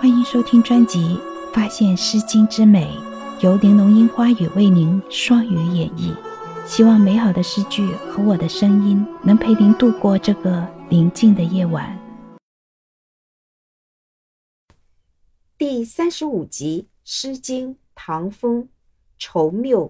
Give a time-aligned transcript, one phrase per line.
[0.00, 0.98] 欢迎收听专辑
[1.52, 2.86] 《发现诗经之美》，
[3.44, 6.16] 由玲珑樱花雨为您双语演绎。
[6.66, 11.98] 希望美好的诗句和我的声音能陪您度过这个宁静的夜晚。
[15.58, 18.64] 第三十五集《诗经·唐风·
[19.18, 19.86] 愁谬》。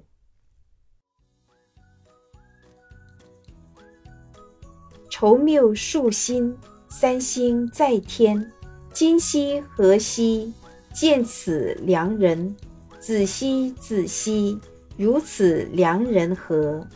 [5.08, 6.58] 愁谬树心，
[6.88, 8.52] 三星在天。
[8.92, 10.52] 今夕何夕？
[10.92, 12.56] 见此良人。
[12.98, 14.58] 子兮子兮，
[14.96, 16.86] 如此良人何？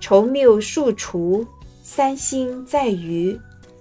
[0.00, 1.46] 愁谬数除，
[1.82, 3.38] 三星在隅。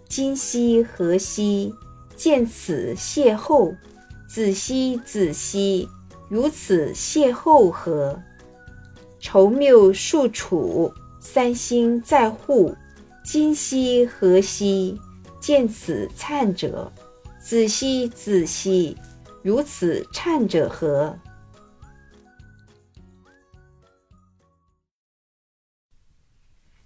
[0.07, 1.73] 今夕何夕？
[2.15, 3.73] 见此邂逅。
[4.27, 5.87] 子兮子兮，
[6.29, 8.21] 如此邂逅何？
[9.19, 12.75] 愁谬数处，三星在户。
[13.23, 14.99] 今夕何夕？
[15.39, 16.91] 见此灿者。
[17.43, 18.95] 子兮子兮，
[19.41, 21.19] 如此颤者何？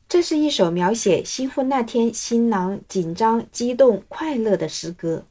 [0.10, 5.28] 这是一首描写新婚那天新郎紧张、激动、快乐的诗歌。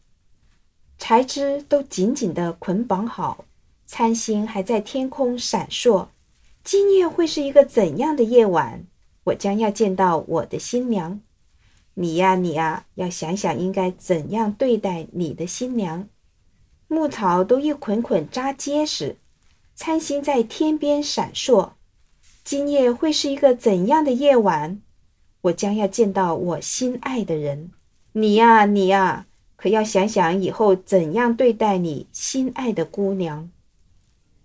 [0.97, 3.45] 柴枝都紧紧地捆绑好，
[3.85, 6.07] 参星还在天空闪烁。
[6.63, 8.87] 今夜会是一个怎样的夜晚？
[9.25, 11.21] 我将要见到我的新娘，
[11.99, 16.07] 你呀，你呀，要想想应该怎样对待你的新娘。
[16.89, 19.17] 牧草都一捆捆扎结实，
[19.75, 21.71] 参星在天边闪烁。
[22.45, 24.83] 今夜会是一个怎样的夜晚？
[25.41, 27.71] 我将要见到我心爱的人，
[28.13, 33.51] 你呀，你呀，可要想想以后怎样对待你心爱的姑娘。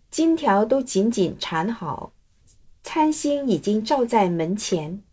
[0.10, 2.14] 金条都紧紧缠好。
[2.82, 5.04] 参星已经照在门前，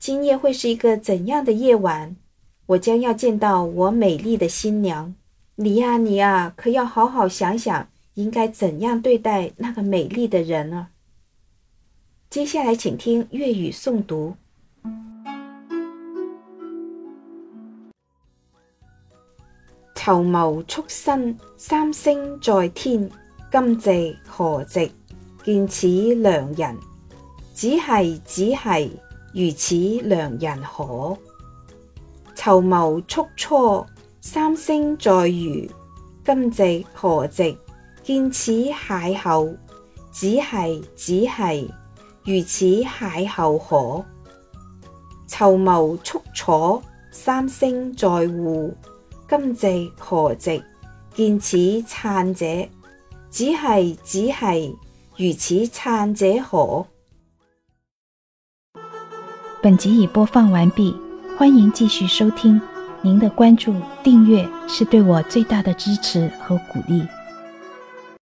[0.00, 2.16] 今夜会是一个怎样的夜晚？
[2.64, 5.14] 我将要见到我美丽的新娘。
[5.56, 10.88] 你呀，你呀，可要好好想想，应该怎样对待那个美丽的人呢？
[12.30, 14.34] 接下来，请听粤语诵读：
[19.94, 23.10] 筹谋促生，三星在天，
[23.52, 24.90] 今夕何夕？
[25.44, 26.74] 见此良人。
[27.54, 28.98] 只系只系，
[29.32, 31.16] 如此良人可？
[32.34, 33.84] 筹谋促初，
[34.20, 35.70] 三星在隅。
[36.24, 37.56] 今夕何夕？
[38.02, 39.56] 见此邂逅。
[40.12, 41.72] 只系只系，
[42.24, 44.04] 如此邂逅可？
[45.28, 48.74] 筹谋促楚，三星在户。
[49.28, 50.62] 今夕何夕？
[51.14, 52.44] 见此灿者。
[53.30, 54.76] 只系只系，
[55.16, 56.84] 如此灿者可？
[59.62, 60.96] 本集已播放完毕，
[61.36, 62.58] 欢迎继续收听。
[63.02, 67.06] 您的关注、订阅是对我最大的支持和鼓励。